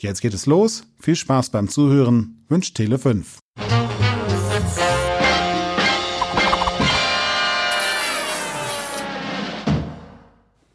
Jetzt 0.00 0.20
geht 0.20 0.32
es 0.32 0.46
los. 0.46 0.84
Viel 1.00 1.16
Spaß 1.16 1.50
beim 1.50 1.68
Zuhören. 1.68 2.44
Wünscht 2.48 2.76
Tele 2.76 3.00
5. 3.00 3.40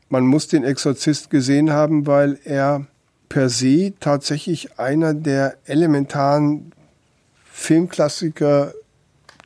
Man 0.09 0.27
muss 0.27 0.49
den 0.49 0.65
Exorzist 0.65 1.29
gesehen 1.29 1.71
haben, 1.71 2.05
weil 2.05 2.37
er 2.43 2.85
per 3.29 3.47
se 3.47 3.93
tatsächlich 4.01 4.77
einer 4.77 5.13
der 5.13 5.57
elementaren 5.63 6.73
Filmklassiker 7.45 8.73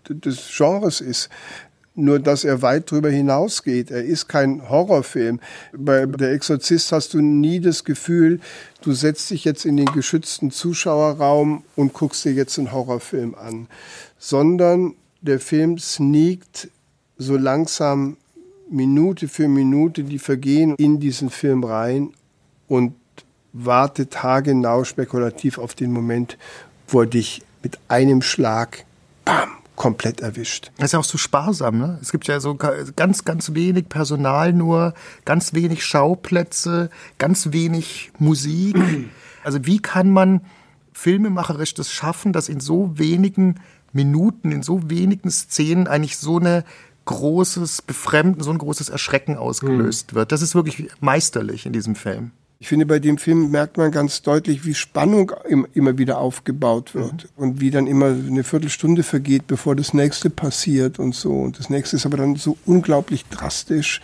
des 0.09 0.55
Genres 0.57 1.01
ist 1.01 1.29
nur 1.97 2.19
dass 2.19 2.43
er 2.43 2.61
weit 2.61 2.89
drüber 2.89 3.09
hinausgeht. 3.09 3.91
Er 3.91 4.03
ist 4.03 4.27
kein 4.27 4.69
Horrorfilm. 4.69 5.39
Bei 5.75 6.05
Der 6.05 6.31
Exorzist 6.31 6.91
hast 6.91 7.13
du 7.13 7.21
nie 7.21 7.59
das 7.59 7.83
Gefühl, 7.83 8.39
du 8.81 8.93
setzt 8.93 9.29
dich 9.31 9.43
jetzt 9.43 9.65
in 9.65 9.77
den 9.77 9.87
geschützten 9.87 10.51
Zuschauerraum 10.51 11.63
und 11.75 11.93
guckst 11.93 12.23
dir 12.23 12.33
jetzt 12.33 12.57
einen 12.59 12.71
Horrorfilm 12.71 13.35
an, 13.35 13.67
sondern 14.19 14.93
der 15.21 15.39
Film 15.39 15.79
sneakt 15.79 16.69
so 17.17 17.35
langsam 17.35 18.17
Minute 18.69 19.27
für 19.27 19.47
Minute, 19.47 20.03
die 20.03 20.19
vergehen 20.19 20.75
in 20.75 20.99
diesen 20.99 21.29
Film 21.29 21.63
rein 21.63 22.13
und 22.67 22.93
wartet 23.53 24.21
haargenau 24.21 24.83
spekulativ 24.83 25.57
auf 25.57 25.73
den 25.73 25.91
Moment, 25.91 26.37
wo 26.87 27.01
er 27.01 27.07
dich 27.07 27.41
mit 27.63 27.79
einem 27.87 28.21
Schlag, 28.21 28.85
bam, 29.25 29.49
komplett 29.77 30.19
erwischt. 30.19 30.71
Das 30.77 30.87
ist 30.87 30.91
ja 30.93 30.99
auch 30.99 31.05
so 31.05 31.17
sparsam, 31.17 31.77
ne? 31.77 31.99
Es 32.01 32.11
gibt 32.11 32.27
ja 32.27 32.41
so 32.41 32.55
ganz, 32.55 33.23
ganz 33.23 33.53
wenig 33.53 33.87
Personal 33.87 34.51
nur, 34.51 34.93
ganz 35.23 35.53
wenig 35.53 35.85
Schauplätze, 35.85 36.89
ganz 37.17 37.53
wenig 37.53 38.11
Musik. 38.19 38.75
Also 39.43 39.65
wie 39.65 39.79
kann 39.79 40.09
man 40.09 40.41
filmemacherisch 40.91 41.73
das 41.73 41.89
schaffen, 41.89 42.33
dass 42.33 42.49
in 42.49 42.59
so 42.59 42.99
wenigen 42.99 43.61
Minuten, 43.93 44.51
in 44.51 44.61
so 44.61 44.89
wenigen 44.89 45.31
Szenen 45.31 45.87
eigentlich 45.87 46.17
so 46.17 46.37
eine 46.37 46.65
großes 47.05 47.81
Befremden, 47.83 48.43
so 48.43 48.51
ein 48.51 48.57
großes 48.57 48.89
Erschrecken 48.89 49.37
ausgelöst 49.37 50.15
wird. 50.15 50.33
Das 50.33 50.41
ist 50.41 50.53
wirklich 50.53 50.89
meisterlich 50.99 51.65
in 51.65 51.71
diesem 51.71 51.95
Film. 51.95 52.31
Ich 52.59 52.69
finde, 52.69 52.87
bei 52.87 52.97
dem 52.97 53.19
Film 53.19 53.51
merkt 53.51 53.77
man 53.77 53.91
ganz 53.91 54.23
deutlich, 54.23 54.65
wie 54.65 54.73
Spannung 54.73 55.31
immer 55.73 55.97
wieder 55.99 56.17
aufgebaut 56.17 56.95
wird 56.95 57.25
mhm. 57.25 57.43
und 57.43 57.61
wie 57.61 57.69
dann 57.69 57.85
immer 57.85 58.07
eine 58.07 58.43
Viertelstunde 58.43 59.03
vergeht, 59.03 59.45
bevor 59.45 59.75
das 59.75 59.93
nächste 59.93 60.31
passiert 60.31 60.97
und 60.97 61.13
so. 61.13 61.33
Und 61.33 61.59
das 61.59 61.69
nächste 61.69 61.97
ist 61.97 62.05
aber 62.07 62.17
dann 62.17 62.35
so 62.35 62.57
unglaublich 62.65 63.25
drastisch, 63.25 64.01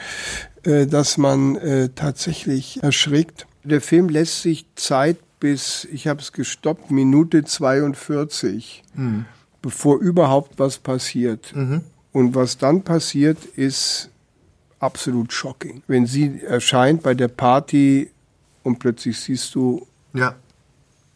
äh, 0.63 0.85
dass 0.85 1.17
man 1.17 1.55
äh, 1.55 1.89
tatsächlich 1.95 2.81
erschrickt. 2.83 3.47
Der 3.63 3.81
Film 3.81 4.09
lässt 4.09 4.43
sich 4.43 4.67
Zeit 4.75 5.17
bis, 5.39 5.87
ich 5.91 6.07
habe 6.07 6.21
es 6.21 6.31
gestoppt, 6.31 6.91
Minute 6.91 7.43
42, 7.43 8.83
mhm. 8.93 9.25
bevor 9.61 9.99
überhaupt 9.99 10.59
was 10.59 10.77
passiert. 10.77 11.55
Mhm. 11.55 11.81
Und 12.11 12.35
was 12.35 12.59
dann 12.59 12.83
passiert, 12.83 13.43
ist 13.55 14.09
absolut 14.79 15.33
shocking. 15.33 15.81
Wenn 15.87 16.05
sie 16.05 16.41
erscheint 16.41 17.01
bei 17.01 17.15
der 17.15 17.29
Party 17.29 18.09
und 18.63 18.79
plötzlich 18.79 19.19
siehst 19.19 19.53
du, 19.55 19.85
ja. 20.13 20.35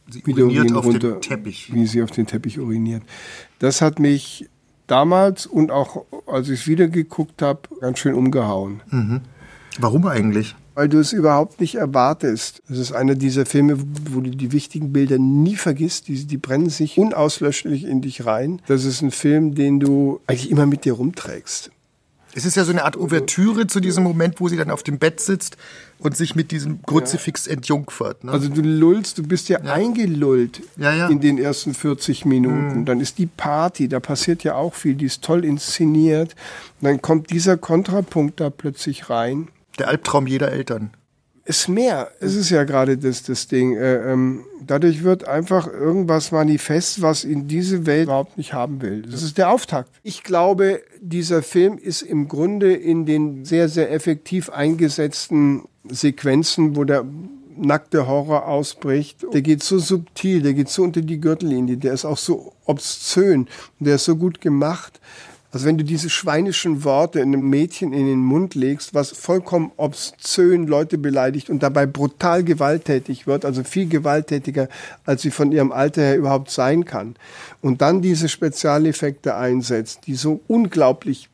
Sie 0.10 0.22
wie 0.26 0.42
uriniert 0.42 0.72
auf 0.74 0.86
runter, 0.86 1.14
den 1.14 1.22
Teppich. 1.22 1.74
Wie 1.74 1.86
sie 1.86 2.02
auf 2.02 2.12
den 2.12 2.28
Teppich 2.28 2.60
uriniert. 2.60 3.04
Das 3.60 3.82
hat 3.82 4.00
mich 4.00 4.48
damals 4.88 5.46
und 5.46 5.70
auch 5.70 6.06
als 6.26 6.48
ich 6.50 6.62
es 6.62 6.68
wieder 6.68 6.88
geguckt 6.88 7.42
habe, 7.42 7.62
ganz 7.82 8.00
schön 8.00 8.14
umgehauen. 8.14 8.82
Mhm. 8.90 9.22
Warum 9.80 10.08
eigentlich? 10.08 10.56
Weil 10.76 10.90
du 10.90 11.00
es 11.00 11.12
überhaupt 11.12 11.60
nicht 11.60 11.76
erwartest. 11.76 12.62
Es 12.70 12.78
ist 12.78 12.92
einer 12.92 13.16
dieser 13.16 13.46
Filme, 13.46 13.78
wo 14.12 14.22
du 14.22 14.30
die 14.30 14.52
wichtigen 14.52 14.94
Bilder 14.94 15.18
nie 15.18 15.56
vergisst. 15.56 16.08
Die, 16.08 16.26
die 16.26 16.38
brennen 16.38 16.70
sich 16.70 16.98
unauslöschlich 16.98 17.84
in 17.84 18.02
dich 18.02 18.26
rein. 18.26 18.62
Das 18.68 18.86
ist 18.86 19.02
ein 19.02 19.12
Film, 19.12 19.56
den 19.56 19.80
du 19.80 20.22
eigentlich 20.28 20.52
immer 20.52 20.68
mit 20.68 20.86
dir 20.86 20.94
rumträgst. 20.94 21.72
Es 22.38 22.46
ist 22.46 22.56
ja 22.56 22.64
so 22.66 22.72
eine 22.72 22.86
Art 22.86 22.96
Ouvertüre 22.96 23.66
zu 23.66 23.80
diesem 23.80 24.04
Moment, 24.04 24.40
wo 24.40 24.48
sie 24.48 24.58
dann 24.58 24.70
auf 24.70 24.84
dem 24.84 25.00
Bett 25.00 25.20
sitzt 25.20 25.58
und 25.98 26.16
sich 26.16 26.36
mit 26.36 26.52
diesem 26.52 26.84
Kruzifix 26.84 27.48
entjungfert. 27.48 28.26
Ne? 28.26 28.32
Also 28.32 28.48
du 28.48 28.62
lullst, 28.62 29.18
du 29.18 29.24
bist 29.24 29.50
ja, 29.50 29.60
ja. 29.60 29.74
eingelullt 29.74 30.62
ja, 30.78 30.94
ja. 30.94 31.08
in 31.08 31.20
den 31.20 31.40
ersten 31.40 31.74
40 31.74 32.26
Minuten. 32.26 32.82
Mhm. 32.82 32.86
Dann 32.86 33.00
ist 33.00 33.18
die 33.18 33.26
Party, 33.26 33.88
da 33.88 34.00
passiert 34.00 34.44
ja 34.44 34.54
auch 34.54 34.76
viel, 34.76 34.94
die 34.94 35.06
ist 35.06 35.24
toll 35.24 35.44
inszeniert. 35.44 36.36
Dann 36.80 37.02
kommt 37.02 37.32
dieser 37.32 37.58
Kontrapunkt 37.58 38.40
da 38.40 38.52
plötzlich 38.52 39.10
rein. 39.10 39.48
Der 39.80 39.88
Albtraum 39.88 40.28
jeder 40.28 40.52
Eltern 40.52 40.92
ist 41.48 41.70
mehr. 41.70 42.12
Es 42.20 42.36
ist 42.36 42.50
ja 42.50 42.66
gerade 42.66 42.98
das, 42.98 43.24
das 43.24 43.48
Ding. 43.48 43.76
Äh, 43.76 44.12
ähm, 44.12 44.46
dadurch 44.66 45.04
wird 45.04 45.28
einfach 45.28 45.68
irgendwas 45.68 46.32
manifest, 46.32 47.02
was 47.02 47.24
in 47.24 47.48
diese 47.48 47.86
Welt 47.86 48.06
überhaupt 48.06 48.38
nicht 48.38 48.54
haben 48.54 48.82
will. 48.82 49.04
Das 49.04 49.24
ist 49.24 49.38
der 49.38 49.50
Auftakt. 49.50 49.90
Ich 50.04 50.24
glaube, 50.24 50.82
dieser 51.00 51.42
Film 51.42 51.78
ist 51.78 52.02
im 52.02 52.28
Grunde 52.28 52.74
in 52.74 53.06
den 53.06 53.46
sehr, 53.46 53.70
sehr 53.70 53.92
effektiv 53.92 54.50
eingesetzten 54.50 55.64
Sequenzen, 55.90 56.76
wo 56.76 56.84
der 56.84 57.06
nackte 57.56 58.08
Horror 58.08 58.48
ausbricht. 58.48 59.26
Der 59.34 59.42
geht 59.42 59.64
so 59.64 59.80
subtil, 59.80 60.42
der 60.42 60.54
geht 60.54 60.70
so 60.70 60.84
unter 60.84 61.02
die 61.02 61.20
Gürtellinie, 61.20 61.78
der 61.78 61.94
ist 61.94 62.06
auch 62.06 62.18
so 62.18 62.54
obszön, 62.66 63.48
der 63.80 63.96
ist 63.96 64.06
so 64.06 64.16
gut 64.16 64.42
gemacht. 64.42 65.00
Also 65.58 65.66
wenn 65.66 65.80
du 65.80 65.84
diese 65.84 66.12
schweinischen 66.12 66.84
Worte 66.84 67.20
einem 67.20 67.50
Mädchen 67.50 67.92
in 67.92 68.06
den 68.06 68.20
Mund 68.20 68.54
legst, 68.54 68.94
was 68.94 69.10
vollkommen 69.10 69.72
obszön 69.76 70.68
Leute 70.68 71.00
beleidigt 71.00 71.50
und 71.50 71.64
dabei 71.64 71.88
brutal 71.88 72.44
gewalttätig 72.44 73.26
wird, 73.26 73.44
also 73.44 73.64
viel 73.64 73.90
gewalttätiger, 73.90 74.70
als 75.04 75.24
sie 75.24 75.32
von 75.32 75.52
ihrem 75.52 75.72
Alter 75.72 76.04
her 76.04 76.16
überhaupt 76.16 76.52
sein 76.52 76.86
kann, 76.86 77.16
und 77.60 77.82
dann 77.82 78.04
diese 78.04 78.30
Spezialeffekte 78.30 79.36
einsetzt, 79.36 80.02
die 80.06 80.14
so 80.14 80.42
unglaublich 80.48 81.28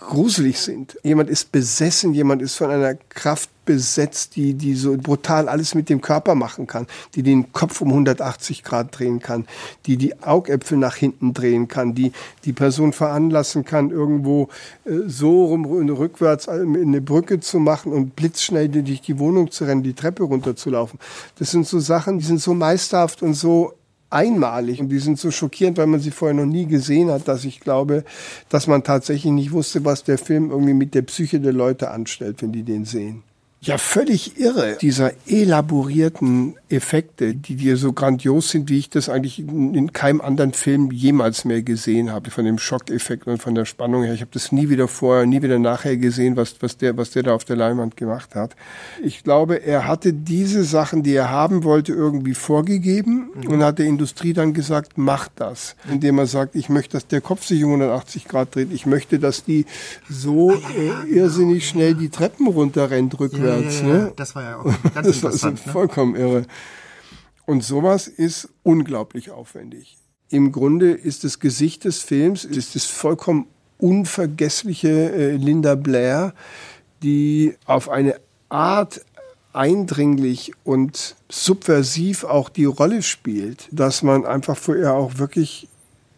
gruselig 0.00 0.58
sind. 0.58 0.98
Jemand 1.02 1.30
ist 1.30 1.52
besessen, 1.52 2.14
jemand 2.14 2.42
ist 2.42 2.56
von 2.56 2.70
einer 2.70 2.94
Kraft 2.94 3.50
besetzt, 3.64 4.36
die, 4.36 4.54
die 4.54 4.74
so 4.74 4.96
brutal 4.96 5.48
alles 5.48 5.74
mit 5.74 5.88
dem 5.88 6.00
Körper 6.00 6.34
machen 6.34 6.66
kann, 6.66 6.86
die 7.14 7.22
den 7.22 7.52
Kopf 7.52 7.80
um 7.80 7.88
180 7.88 8.62
Grad 8.62 8.98
drehen 8.98 9.20
kann, 9.20 9.46
die 9.86 9.96
die 9.96 10.22
Augäpfel 10.22 10.76
nach 10.76 10.96
hinten 10.96 11.32
drehen 11.32 11.68
kann, 11.68 11.94
die 11.94 12.12
die 12.44 12.52
Person 12.52 12.92
veranlassen 12.92 13.64
kann, 13.64 13.90
irgendwo 13.90 14.48
äh, 14.84 14.98
so 15.06 15.46
rum 15.46 15.64
rückwärts 15.64 16.46
in 16.46 16.76
eine 16.76 17.00
Brücke 17.00 17.40
zu 17.40 17.58
machen 17.58 17.92
und 17.92 18.16
blitzschnell 18.16 18.68
durch 18.68 19.00
die 19.00 19.18
Wohnung 19.18 19.50
zu 19.50 19.64
rennen, 19.64 19.82
die 19.82 19.94
Treppe 19.94 20.24
runterzulaufen. 20.24 20.98
Das 21.38 21.50
sind 21.50 21.66
so 21.66 21.78
Sachen, 21.78 22.18
die 22.18 22.24
sind 22.24 22.40
so 22.40 22.54
meisterhaft 22.54 23.22
und 23.22 23.34
so 23.34 23.74
einmalig. 24.14 24.80
Und 24.80 24.88
die 24.88 24.98
sind 24.98 25.18
so 25.18 25.30
schockierend, 25.30 25.78
weil 25.78 25.86
man 25.86 26.00
sie 26.00 26.10
vorher 26.10 26.34
noch 26.34 26.50
nie 26.50 26.66
gesehen 26.66 27.10
hat, 27.10 27.28
dass 27.28 27.44
ich 27.44 27.60
glaube, 27.60 28.04
dass 28.48 28.66
man 28.66 28.82
tatsächlich 28.84 29.32
nicht 29.32 29.52
wusste, 29.52 29.84
was 29.84 30.04
der 30.04 30.18
Film 30.18 30.50
irgendwie 30.50 30.74
mit 30.74 30.94
der 30.94 31.02
Psyche 31.02 31.40
der 31.40 31.52
Leute 31.52 31.90
anstellt, 31.90 32.40
wenn 32.42 32.52
die 32.52 32.62
den 32.62 32.84
sehen 32.84 33.22
ja 33.66 33.78
völlig 33.78 34.38
irre, 34.38 34.76
dieser 34.80 35.12
elaborierten 35.26 36.54
Effekte, 36.68 37.34
die 37.34 37.56
dir 37.56 37.76
so 37.76 37.92
grandios 37.92 38.50
sind, 38.50 38.68
wie 38.68 38.78
ich 38.78 38.90
das 38.90 39.08
eigentlich 39.08 39.38
in 39.38 39.92
keinem 39.92 40.20
anderen 40.20 40.52
Film 40.52 40.90
jemals 40.90 41.44
mehr 41.44 41.62
gesehen 41.62 42.12
habe, 42.12 42.30
von 42.30 42.44
dem 42.44 42.58
Schockeffekt 42.58 43.26
und 43.26 43.40
von 43.42 43.54
der 43.54 43.64
Spannung 43.64 44.02
her. 44.02 44.14
Ich 44.14 44.20
habe 44.20 44.30
das 44.32 44.52
nie 44.52 44.68
wieder 44.68 44.88
vorher, 44.88 45.26
nie 45.26 45.42
wieder 45.42 45.58
nachher 45.58 45.96
gesehen, 45.96 46.36
was, 46.36 46.56
was, 46.60 46.76
der, 46.76 46.96
was 46.96 47.10
der 47.10 47.22
da 47.22 47.34
auf 47.34 47.44
der 47.44 47.56
Leinwand 47.56 47.96
gemacht 47.96 48.34
hat. 48.34 48.54
Ich 49.02 49.24
glaube, 49.24 49.56
er 49.62 49.86
hatte 49.86 50.12
diese 50.12 50.64
Sachen, 50.64 51.02
die 51.02 51.14
er 51.14 51.30
haben 51.30 51.64
wollte, 51.64 51.92
irgendwie 51.92 52.34
vorgegeben 52.34 53.30
mhm. 53.34 53.48
und 53.48 53.62
hat 53.62 53.78
der 53.78 53.86
Industrie 53.86 54.32
dann 54.32 54.52
gesagt, 54.52 54.92
mach 54.96 55.28
das. 55.36 55.76
Indem 55.90 56.18
er 56.18 56.26
sagt, 56.26 56.54
ich 56.54 56.68
möchte, 56.68 56.92
dass 56.92 57.06
der 57.06 57.20
Kopf 57.20 57.46
sich 57.46 57.64
um 57.64 57.70
180 57.70 58.26
Grad 58.26 58.54
dreht. 58.54 58.72
Ich 58.72 58.86
möchte, 58.86 59.18
dass 59.18 59.44
die 59.44 59.64
so 60.08 60.52
äh, 60.52 61.08
irrsinnig 61.08 61.68
schnell 61.68 61.94
die 61.94 62.08
Treppen 62.08 62.46
runterrennt 62.46 63.18
rückwärts. 63.18 63.53
Hertz. 63.54 63.80
Ja, 63.80 63.86
ja, 63.86 63.92
ne? 63.94 64.12
Das 64.16 64.34
war 64.34 64.42
ja 64.42 64.56
auch 64.58 64.64
ganz 64.94 65.06
das 65.06 65.16
interessant. 65.16 65.58
Das 65.58 65.66
ist 65.66 65.72
vollkommen 65.72 66.12
ne? 66.12 66.18
irre. 66.18 66.42
Und 67.46 67.62
sowas 67.62 68.08
ist 68.08 68.48
unglaublich 68.62 69.30
aufwendig. 69.30 69.98
Im 70.30 70.52
Grunde 70.52 70.92
ist 70.92 71.24
das 71.24 71.38
Gesicht 71.38 71.84
des 71.84 72.00
Films, 72.00 72.44
ist 72.44 72.74
das 72.74 72.86
vollkommen 72.86 73.46
unvergessliche 73.78 75.12
äh, 75.12 75.36
Linda 75.36 75.74
Blair, 75.74 76.32
die 77.02 77.54
auf 77.66 77.88
eine 77.90 78.16
Art 78.48 79.02
eindringlich 79.52 80.52
und 80.64 81.16
subversiv 81.28 82.24
auch 82.24 82.48
die 82.48 82.64
Rolle 82.64 83.02
spielt, 83.02 83.68
dass 83.70 84.02
man 84.02 84.26
einfach 84.26 84.56
vorher 84.56 84.94
auch 84.94 85.18
wirklich 85.18 85.68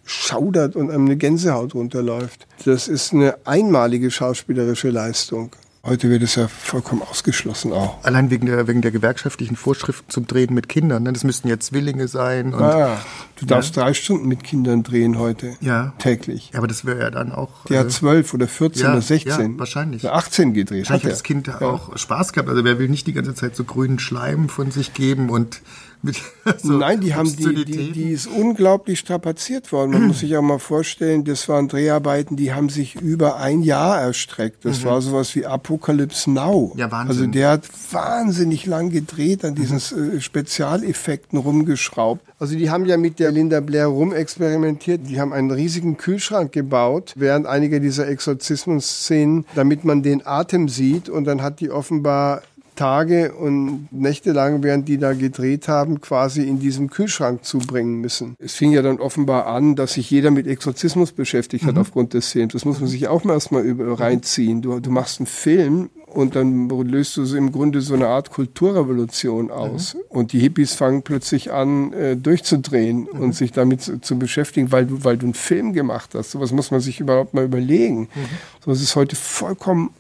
schaudert 0.04 0.76
und 0.76 0.90
einem 0.90 1.06
eine 1.06 1.16
Gänsehaut 1.16 1.74
runterläuft. 1.74 2.46
Das 2.64 2.88
ist 2.88 3.12
eine 3.12 3.36
einmalige 3.44 4.10
schauspielerische 4.10 4.90
Leistung. 4.90 5.50
Heute 5.86 6.10
wird 6.10 6.24
es 6.24 6.34
ja 6.34 6.48
vollkommen 6.48 7.02
ausgeschlossen 7.02 7.72
auch. 7.72 8.02
Allein 8.02 8.28
wegen 8.28 8.46
der, 8.46 8.66
wegen 8.66 8.82
der 8.82 8.90
gewerkschaftlichen 8.90 9.54
Vorschriften 9.54 10.10
zum 10.10 10.26
Drehen 10.26 10.52
mit 10.52 10.68
Kindern. 10.68 11.04
Ne? 11.04 11.12
Das 11.12 11.22
müssten 11.22 11.46
jetzt 11.46 11.66
Zwillinge 11.66 12.08
sein. 12.08 12.54
Und, 12.54 12.62
ah, 12.62 12.98
du 13.36 13.46
darfst 13.46 13.76
ja. 13.76 13.84
drei 13.84 13.94
Stunden 13.94 14.26
mit 14.26 14.42
Kindern 14.42 14.82
drehen 14.82 15.16
heute. 15.16 15.54
Ja. 15.60 15.92
Täglich. 15.98 16.50
Ja, 16.52 16.58
aber 16.58 16.66
das 16.66 16.84
wäre 16.84 16.98
ja 16.98 17.10
dann 17.10 17.30
auch. 17.30 17.66
Der 17.66 17.76
äh, 17.76 17.84
hat 17.84 17.92
zwölf 17.92 18.34
oder 18.34 18.48
14 18.48 18.82
ja, 18.82 18.92
oder 18.92 19.00
16. 19.00 19.52
Ja, 19.52 19.58
wahrscheinlich. 19.60 20.02
Oder 20.02 20.14
18 20.16 20.54
gedreht. 20.54 20.80
Wahrscheinlich 20.80 21.04
hat 21.04 21.12
das 21.12 21.22
Kind 21.22 21.46
ja. 21.46 21.60
auch 21.60 21.96
Spaß 21.96 22.32
gehabt. 22.32 22.48
Also 22.48 22.64
wer 22.64 22.80
will 22.80 22.88
nicht 22.88 23.06
die 23.06 23.12
ganze 23.12 23.36
Zeit 23.36 23.54
so 23.54 23.62
grünen 23.62 24.00
Schleim 24.00 24.48
von 24.48 24.72
sich 24.72 24.92
geben 24.92 25.30
und 25.30 25.62
mit 26.02 26.16
so 26.62 26.72
Nein, 26.72 27.00
die 27.00 27.14
haben 27.14 27.34
die, 27.34 27.64
die, 27.64 27.92
die 27.92 28.10
ist 28.10 28.26
unglaublich 28.26 28.98
strapaziert 28.98 29.72
worden. 29.72 29.92
Man 29.92 30.06
muss 30.08 30.20
sich 30.20 30.36
auch 30.36 30.42
mal 30.42 30.58
vorstellen, 30.58 31.24
das 31.24 31.48
waren 31.48 31.68
Dreharbeiten, 31.68 32.36
die 32.36 32.52
haben 32.52 32.68
sich 32.68 32.94
über 32.94 33.36
ein 33.36 33.62
Jahr 33.62 34.00
erstreckt. 34.00 34.64
Das 34.64 34.80
mhm. 34.82 34.84
war 34.86 35.02
sowas 35.02 35.34
wie 35.34 35.46
Apocalypse 35.46 36.30
Now. 36.30 36.72
Ja, 36.76 36.90
Wahnsinn. 36.90 37.08
Also 37.08 37.26
der 37.26 37.50
hat 37.50 37.62
wahnsinnig 37.90 38.66
lang 38.66 38.90
gedreht, 38.90 39.44
an 39.44 39.54
diesen 39.54 39.76
mhm. 39.76 40.18
Äh, 40.18 40.20
Spezialeffekten 40.20 41.38
rumgeschraubt. 41.38 42.22
Also 42.38 42.56
die 42.56 42.70
haben 42.70 42.84
ja 42.84 42.96
mit 42.96 43.18
der 43.18 43.32
Linda 43.32 43.60
Blair 43.60 43.86
rumexperimentiert. 43.86 45.08
Die 45.08 45.20
haben 45.20 45.32
einen 45.32 45.50
riesigen 45.50 45.96
Kühlschrank 45.96 46.52
gebaut 46.52 47.14
während 47.16 47.46
einiger 47.46 47.80
dieser 47.80 48.08
Exorzismus-Szenen, 48.08 49.46
damit 49.54 49.84
man 49.84 50.02
den 50.02 50.26
Atem 50.26 50.68
sieht. 50.68 51.08
Und 51.08 51.24
dann 51.24 51.42
hat 51.42 51.60
die 51.60 51.70
offenbar 51.70 52.42
Tage 52.76 53.34
und 53.34 53.88
Nächte 53.90 54.32
lang, 54.32 54.62
während 54.62 54.88
die 54.88 54.98
da 54.98 55.12
gedreht 55.14 55.68
haben, 55.68 56.00
quasi 56.00 56.42
in 56.42 56.60
diesem 56.60 56.90
Kühlschrank 56.90 57.44
zubringen 57.44 58.00
müssen. 58.00 58.36
Es 58.38 58.54
fing 58.54 58.72
ja 58.72 58.82
dann 58.82 59.00
offenbar 59.00 59.46
an, 59.46 59.74
dass 59.74 59.94
sich 59.94 60.10
jeder 60.10 60.30
mit 60.30 60.46
Exorzismus 60.46 61.12
beschäftigt 61.12 61.64
hat 61.64 61.74
mhm. 61.74 61.80
aufgrund 61.80 62.14
des 62.14 62.28
Films. 62.28 62.52
Das 62.52 62.64
muss 62.64 62.80
man 62.80 62.88
sich 62.88 63.08
auch 63.08 63.24
mal 63.24 63.34
erstmal 63.34 63.64
reinziehen. 63.78 64.62
Du, 64.62 64.78
du 64.80 64.90
machst 64.90 65.20
einen 65.20 65.26
Film 65.26 65.90
und 66.06 66.34
dann 66.34 66.68
löst 66.68 67.16
du 67.16 67.24
so 67.24 67.36
im 67.36 67.52
Grunde 67.52 67.80
so 67.80 67.94
eine 67.94 68.08
Art 68.08 68.30
Kulturrevolution 68.30 69.50
aus. 69.50 69.94
Mhm. 69.94 70.00
Und 70.08 70.32
die 70.32 70.38
Hippies 70.38 70.74
fangen 70.74 71.02
plötzlich 71.02 71.52
an, 71.52 71.92
äh, 71.92 72.16
durchzudrehen 72.16 73.08
mhm. 73.12 73.20
und 73.20 73.34
sich 73.34 73.52
damit 73.52 73.82
zu, 73.82 74.00
zu, 74.00 74.18
beschäftigen, 74.18 74.72
weil 74.72 74.86
du, 74.86 75.04
weil 75.04 75.18
du 75.18 75.26
einen 75.26 75.34
Film 75.34 75.72
gemacht 75.72 76.14
hast. 76.14 76.30
Sowas 76.30 76.52
muss 76.52 76.70
man 76.70 76.80
sich 76.80 77.00
überhaupt 77.00 77.34
mal 77.34 77.44
überlegen. 77.44 78.08
Mhm. 78.14 78.28
Sowas 78.64 78.80
ist 78.80 78.96
heute 78.96 79.16
vollkommen 79.16 79.90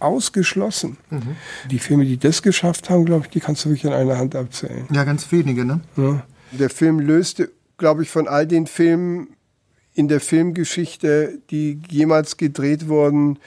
ausgeschlossen. 0.00 0.96
Mhm. 1.10 1.36
Die 1.70 1.78
Filme, 1.78 2.04
die 2.04 2.18
das 2.18 2.42
geschafft 2.42 2.90
haben, 2.90 3.04
glaube 3.04 3.26
ich, 3.26 3.30
die 3.30 3.40
kannst 3.40 3.64
du 3.64 3.70
wirklich 3.70 3.86
an 3.86 3.98
einer 3.98 4.18
Hand 4.18 4.34
abzählen. 4.34 4.86
Ja, 4.92 5.04
ganz 5.04 5.30
wenige, 5.32 5.64
ne? 5.64 5.80
Ja. 5.96 6.24
Der 6.52 6.70
Film 6.70 7.00
löste, 7.00 7.50
glaube 7.78 8.02
ich, 8.02 8.10
von 8.10 8.28
all 8.28 8.46
den 8.46 8.66
Filmen 8.66 9.28
in 9.94 10.08
der 10.08 10.20
Filmgeschichte, 10.20 11.40
die 11.50 11.80
jemals 11.88 12.36
gedreht 12.36 12.88
wurden, 12.88 13.38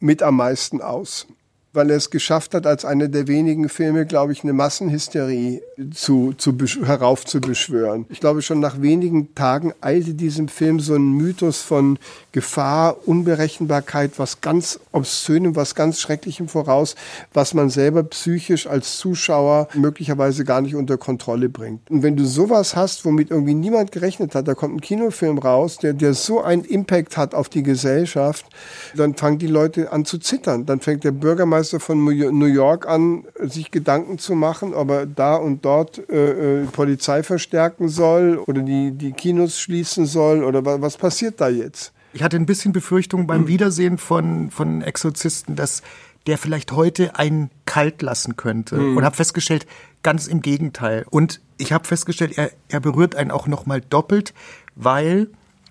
mit 0.00 0.22
am 0.22 0.36
meisten 0.36 0.80
aus 0.80 1.26
weil 1.72 1.90
er 1.90 1.96
es 1.96 2.10
geschafft 2.10 2.54
hat, 2.54 2.66
als 2.66 2.84
einer 2.84 3.08
der 3.08 3.28
wenigen 3.28 3.68
Filme, 3.68 4.06
glaube 4.06 4.32
ich, 4.32 4.42
eine 4.42 4.52
Massenhysterie 4.52 5.62
zu, 5.94 6.32
zu 6.32 6.56
heraufzubeschwören. 6.84 8.06
Ich 8.08 8.20
glaube, 8.20 8.42
schon 8.42 8.58
nach 8.58 8.80
wenigen 8.80 9.34
Tagen 9.34 9.72
eilte 9.80 10.14
diesem 10.14 10.48
Film 10.48 10.80
so 10.80 10.94
ein 10.94 11.12
Mythos 11.12 11.60
von 11.60 11.98
Gefahr, 12.32 12.96
Unberechenbarkeit, 13.06 14.18
was 14.18 14.40
ganz 14.40 14.80
Obszönem, 14.92 15.56
was 15.56 15.74
ganz 15.74 16.00
Schrecklichem 16.00 16.48
voraus, 16.48 16.94
was 17.32 17.54
man 17.54 17.70
selber 17.70 18.02
psychisch 18.02 18.66
als 18.66 18.96
Zuschauer 18.96 19.68
möglicherweise 19.74 20.44
gar 20.44 20.60
nicht 20.60 20.74
unter 20.74 20.96
Kontrolle 20.96 21.48
bringt. 21.48 21.90
Und 21.90 22.02
wenn 22.02 22.16
du 22.16 22.24
sowas 22.24 22.76
hast, 22.76 23.04
womit 23.04 23.30
irgendwie 23.30 23.54
niemand 23.54 23.92
gerechnet 23.92 24.34
hat, 24.34 24.48
da 24.48 24.54
kommt 24.54 24.76
ein 24.76 24.80
Kinofilm 24.80 25.38
raus, 25.38 25.78
der, 25.78 25.92
der 25.92 26.14
so 26.14 26.42
einen 26.42 26.64
Impact 26.64 27.16
hat 27.16 27.34
auf 27.34 27.48
die 27.48 27.62
Gesellschaft, 27.62 28.46
dann 28.96 29.14
fangen 29.14 29.38
die 29.38 29.46
Leute 29.46 29.92
an 29.92 30.04
zu 30.04 30.18
zittern. 30.18 30.66
Dann 30.66 30.80
fängt 30.80 31.04
der 31.04 31.12
Bürgermeister 31.12 31.57
Bürgermeister 31.58 31.80
von 31.80 32.04
New 32.04 32.46
York 32.46 32.86
an, 32.86 33.24
sich 33.40 33.70
Gedanken 33.70 34.18
zu 34.18 34.34
machen, 34.34 34.74
ob 34.74 34.90
er 34.90 35.06
da 35.06 35.36
und 35.36 35.64
dort 35.64 36.08
äh, 36.08 36.62
äh, 36.62 36.66
Polizei 36.66 37.22
verstärken 37.22 37.88
soll 37.88 38.38
oder 38.46 38.62
die, 38.62 38.92
die 38.92 39.12
Kinos 39.12 39.58
schließen 39.58 40.06
soll 40.06 40.44
oder 40.44 40.64
was, 40.64 40.80
was 40.80 40.96
passiert 40.96 41.40
da 41.40 41.48
jetzt? 41.48 41.92
Ich 42.12 42.22
hatte 42.22 42.36
ein 42.36 42.46
bisschen 42.46 42.72
Befürchtung 42.72 43.26
beim 43.26 43.42
mhm. 43.42 43.48
Wiedersehen 43.48 43.98
von, 43.98 44.50
von 44.50 44.82
Exorzisten, 44.82 45.56
dass 45.56 45.82
der 46.26 46.38
vielleicht 46.38 46.72
heute 46.72 47.16
einen 47.16 47.50
kalt 47.66 48.02
lassen 48.02 48.36
könnte. 48.36 48.76
Mhm. 48.76 48.96
Und 48.96 49.04
habe 49.04 49.16
festgestellt, 49.16 49.66
ganz 50.02 50.26
im 50.26 50.40
Gegenteil. 50.40 51.04
Und 51.10 51.40
ich 51.58 51.72
habe 51.72 51.86
festgestellt, 51.86 52.38
er, 52.38 52.50
er 52.68 52.80
berührt 52.80 53.16
einen 53.16 53.30
auch 53.30 53.46
noch 53.46 53.66
mal 53.66 53.80
doppelt, 53.80 54.32
weil 54.74 55.28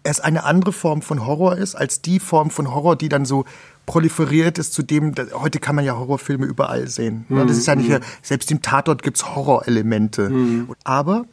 es 0.08 0.20
eine 0.20 0.46
andere 0.46 0.72
Form 0.72 1.02
von 1.02 1.26
Horror 1.26 1.58
ist, 1.58 1.76
als 1.76 2.02
die 2.02 2.20
Form 2.20 2.50
von 2.50 2.74
Horror, 2.74 2.96
die 2.96 3.10
dann 3.10 3.26
so 3.26 3.46
proliferiert 3.86 4.58
ist 4.58 4.74
zu 4.74 4.84
dem, 4.84 5.14
heute 5.34 5.60
kann 5.60 5.76
man 5.76 5.86
ja 5.86 5.98
Horrorfilme 5.98 6.46
überall 6.46 6.88
sehen. 6.88 7.26
Mhm. 7.30 7.48
Das 7.48 7.58
ist 7.58 7.68
ja 7.68 7.76
nicht, 7.76 7.90
mhm. 7.90 8.00
selbst 8.22 8.50
im 8.52 8.62
Tatort 8.62 9.04
gibt's 9.04 9.36
Horrorelemente. 9.36 10.30
Mhm. 10.30 10.70
Aber 10.84 11.26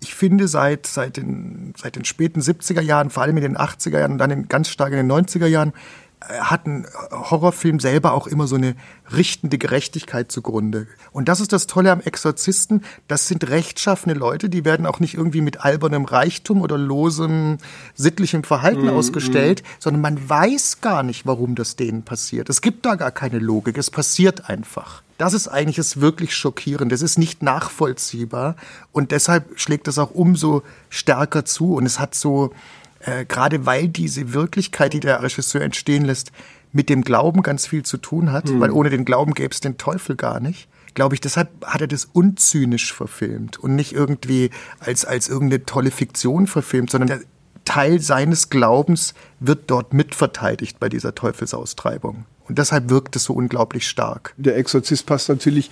ich 0.00 0.14
finde, 0.14 0.48
seit, 0.48 0.86
seit, 0.86 1.16
den, 1.16 1.72
seit 1.76 1.96
den 1.96 2.04
späten 2.04 2.40
70er 2.40 2.80
Jahren, 2.80 3.10
vor 3.10 3.22
allem 3.22 3.36
in 3.36 3.42
den 3.42 3.56
80er 3.56 3.98
Jahren 3.98 4.12
und 4.12 4.18
dann 4.18 4.30
in, 4.30 4.48
ganz 4.48 4.68
stark 4.68 4.92
in 4.92 4.96
den 4.96 5.10
90er 5.10 5.46
Jahren, 5.46 5.72
hat 6.20 6.66
ein 6.66 6.86
Horrorfilm 7.12 7.80
selber 7.80 8.12
auch 8.12 8.26
immer 8.26 8.46
so 8.46 8.56
eine 8.56 8.74
richtende 9.14 9.56
Gerechtigkeit 9.56 10.32
zugrunde. 10.32 10.86
Und 11.12 11.28
das 11.28 11.40
ist 11.40 11.52
das 11.52 11.66
Tolle 11.66 11.92
am 11.92 12.00
Exorzisten. 12.00 12.84
Das 13.06 13.28
sind 13.28 13.48
rechtschaffene 13.48 14.14
Leute, 14.14 14.48
die 14.48 14.64
werden 14.64 14.86
auch 14.86 15.00
nicht 15.00 15.14
irgendwie 15.14 15.40
mit 15.40 15.64
albernem 15.64 16.04
Reichtum 16.04 16.60
oder 16.60 16.76
losem 16.76 17.58
sittlichem 17.94 18.42
Verhalten 18.42 18.86
mm, 18.86 18.90
ausgestellt, 18.90 19.62
mm. 19.62 19.66
sondern 19.78 20.02
man 20.02 20.28
weiß 20.28 20.80
gar 20.80 21.02
nicht, 21.02 21.24
warum 21.24 21.54
das 21.54 21.76
denen 21.76 22.02
passiert. 22.02 22.50
Es 22.50 22.62
gibt 22.62 22.84
da 22.84 22.96
gar 22.96 23.12
keine 23.12 23.38
Logik. 23.38 23.78
Es 23.78 23.90
passiert 23.90 24.48
einfach. 24.48 25.02
Das 25.18 25.34
ist 25.34 25.48
eigentlich 25.48 25.76
das 25.76 26.00
wirklich 26.00 26.36
schockierend. 26.36 26.92
Das 26.92 27.02
ist 27.02 27.18
nicht 27.18 27.42
nachvollziehbar. 27.42 28.56
Und 28.92 29.12
deshalb 29.12 29.58
schlägt 29.58 29.86
das 29.86 29.98
auch 29.98 30.10
umso 30.12 30.62
stärker 30.90 31.44
zu. 31.44 31.74
Und 31.74 31.86
es 31.86 31.98
hat 31.98 32.14
so, 32.14 32.52
äh, 33.00 33.24
gerade 33.24 33.66
weil 33.66 33.88
diese 33.88 34.32
Wirklichkeit, 34.32 34.92
die 34.92 35.00
der 35.00 35.22
Regisseur 35.22 35.62
entstehen 35.62 36.04
lässt, 36.04 36.32
mit 36.72 36.88
dem 36.88 37.02
Glauben 37.02 37.42
ganz 37.42 37.66
viel 37.66 37.82
zu 37.82 37.96
tun 37.96 38.32
hat, 38.32 38.46
mhm. 38.46 38.60
weil 38.60 38.70
ohne 38.70 38.90
den 38.90 39.04
Glauben 39.04 39.34
gäbe 39.34 39.52
es 39.52 39.60
den 39.60 39.78
Teufel 39.78 40.16
gar 40.16 40.40
nicht. 40.40 40.68
Glaube 40.94 41.14
ich, 41.14 41.20
deshalb 41.20 41.48
hat 41.64 41.80
er 41.80 41.86
das 41.86 42.06
unzynisch 42.06 42.92
verfilmt 42.92 43.58
und 43.58 43.74
nicht 43.74 43.92
irgendwie 43.92 44.50
als, 44.80 45.04
als 45.04 45.28
irgendeine 45.28 45.64
tolle 45.64 45.90
Fiktion 45.90 46.46
verfilmt, 46.46 46.90
sondern 46.90 47.08
der 47.08 47.20
Teil 47.64 48.00
seines 48.00 48.48
Glaubens 48.48 49.14
wird 49.40 49.70
dort 49.70 49.92
mitverteidigt 49.92 50.80
bei 50.80 50.88
dieser 50.88 51.14
Teufelsaustreibung. 51.14 52.24
Und 52.48 52.58
deshalb 52.58 52.88
wirkt 52.88 53.14
es 53.14 53.24
so 53.24 53.34
unglaublich 53.34 53.86
stark. 53.86 54.34
Der 54.38 54.56
Exorzist 54.56 55.04
passt 55.04 55.28
natürlich 55.28 55.70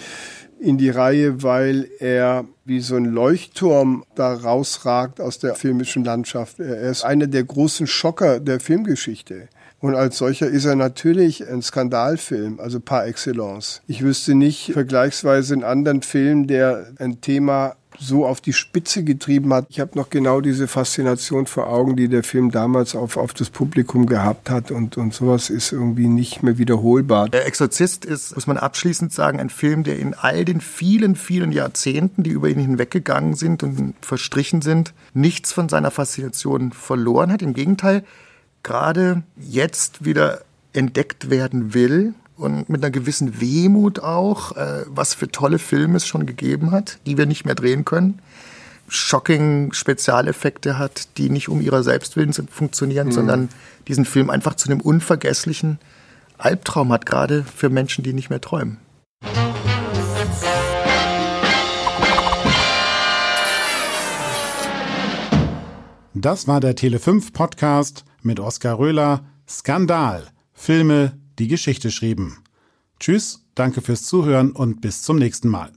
in 0.59 0.79
die 0.79 0.91
Reihe, 0.91 1.43
weil 1.43 1.89
er 1.99 2.45
wie 2.65 2.81
so 2.81 2.97
ein 2.97 3.05
Leuchtturm 3.05 4.05
da 4.15 4.33
rausragt 4.33 5.21
aus 5.21 5.39
der 5.39 5.55
filmischen 5.55 6.05
Landschaft. 6.05 6.59
Er 6.61 6.91
ist 6.91 7.05
einer 7.05 7.27
der 7.27 7.45
großen 7.45 7.87
Schocker 7.87 8.41
der 8.41 8.61
Filmgeschichte. 8.61 9.49
Und 9.79 9.95
als 9.95 10.19
solcher 10.19 10.47
ist 10.47 10.65
er 10.65 10.75
natürlich 10.75 11.47
ein 11.47 11.63
Skandalfilm, 11.63 12.59
also 12.61 12.81
par 12.81 13.07
excellence. 13.07 13.83
Ich 13.87 14.03
wüsste 14.03 14.35
nicht 14.35 14.73
vergleichsweise 14.73 15.55
einen 15.55 15.65
anderen 15.65 16.03
Film, 16.03 16.47
der 16.47 16.87
ein 16.99 17.21
Thema 17.21 17.77
so 17.99 18.27
auf 18.27 18.41
die 18.41 18.53
Spitze 18.53 19.05
getrieben 19.05 19.53
hat. 19.53 19.67
Ich 19.69 19.81
habe 19.81 19.93
noch 19.95 20.11
genau 20.11 20.41
diese 20.41 20.69
Faszination 20.69 21.47
vor 21.47 21.69
Augen, 21.69 21.97
die 21.97 22.09
der 22.09 22.23
Film 22.23 22.51
damals 22.51 22.95
auf, 22.95 23.17
auf 23.17 23.35
das 23.35 23.51
Publikum 23.51 24.07
gehabt 24.07 24.51
hat 24.51 24.71
und, 24.71 24.97
und 24.97 25.15
sowas 25.15 25.51
ist 25.51 25.73
irgendwie 25.73 26.09
nicht 26.09 26.43
mehr 26.43 26.59
wiederholbar. 26.59 27.29
Der 27.29 27.47
Exorzist 27.47 28.05
ist, 28.05 28.35
muss 28.35 28.47
man 28.47 28.57
abschließend 28.57 29.13
sagen, 29.13 29.41
ein 29.41 29.51
Film, 29.51 29.85
der 29.85 29.99
in 29.99 30.15
all 30.15 30.45
den 30.45 30.61
vielen, 30.61 31.17
vielen 31.17 31.53
Jahrzehnten, 31.53 32.23
die 32.23 32.31
über 32.31 32.49
ihn 32.49 32.59
hinweggegangen 32.59 33.35
sind 33.35 33.63
und 33.63 33.95
verstrichen 34.01 34.63
sind, 34.63 34.95
nichts 35.15 35.53
von 35.53 35.69
seiner 35.69 35.91
Faszination 35.91 36.73
verloren 36.73 37.33
hat. 37.33 37.43
Im 37.43 37.55
Gegenteil, 37.55 38.05
gerade 38.63 39.23
jetzt 39.37 40.05
wieder 40.05 40.43
entdeckt 40.73 41.31
werden 41.31 41.75
will 41.75 42.15
und 42.37 42.69
mit 42.69 42.83
einer 42.83 42.91
gewissen 42.91 43.41
Wehmut 43.41 44.01
auch, 44.01 44.57
äh, 44.57 44.85
was 44.87 45.15
für 45.15 45.29
tolle 45.29 45.59
Filme 45.59 45.97
es 45.97 46.07
schon 46.07 46.27
gegeben 46.27 46.71
hat, 46.71 46.99
die 47.07 47.19
wir 47.19 47.27
nicht 47.27 47.45
mehr 47.45 47.55
drehen 47.55 47.85
können. 47.85 48.21
Shocking 48.89 49.73
Spezialeffekte 49.73 50.79
hat, 50.79 51.09
die 51.19 51.29
nicht 51.29 51.49
um 51.49 51.61
ihrer 51.61 51.83
Selbstwillen 51.83 52.33
funktionieren, 52.33 53.09
mhm. 53.09 53.13
sondern 53.13 53.49
diesen 53.89 54.05
Film 54.05 54.31
einfach 54.31 54.55
zu 54.55 54.69
einem 54.69 54.81
unvergesslichen 54.81 55.79
Albtraum 56.39 56.93
hat, 56.93 57.07
gerade 57.07 57.45
für 57.45 57.71
Menschen, 57.71 58.05
die 58.05 58.13
nicht 58.13 58.31
mehr 58.31 58.41
träumen. 58.41 58.79
Das 66.15 66.49
war 66.49 66.61
der 66.61 66.75
Tele5 66.75 67.33
Podcast 67.33 68.05
mit 68.23 68.41
Oskar 68.41 68.79
Röhler. 68.79 69.25
Skandal. 69.49 70.25
Filme, 70.55 71.13
die 71.39 71.49
Geschichte 71.49 71.91
schrieben. 71.91 72.39
Tschüss 73.01 73.47
Danke 73.57 73.81
fürs 73.81 74.03
Zuhören 74.03 74.53
und 74.53 74.83
bis 74.83 75.03
zum 75.03 75.17
nächsten 75.17 75.49
Mal. 75.49 75.73